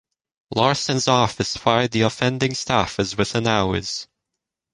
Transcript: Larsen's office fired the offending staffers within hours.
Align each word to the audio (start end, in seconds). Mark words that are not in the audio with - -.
Larsen's 0.55 1.07
office 1.07 1.55
fired 1.55 1.91
the 1.91 2.01
offending 2.01 2.53
staffers 2.53 3.15
within 3.15 3.45
hours. 3.45 4.07